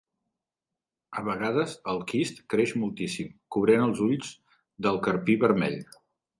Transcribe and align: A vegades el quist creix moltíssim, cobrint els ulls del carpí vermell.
A 1.21 1.23
vegades 1.27 1.75
el 1.93 2.01
quist 2.13 2.41
creix 2.55 2.75
moltíssim, 2.85 3.29
cobrint 3.57 3.87
els 3.87 4.03
ulls 4.09 4.35
del 4.89 5.01
carpí 5.11 5.41
vermell. 5.49 5.81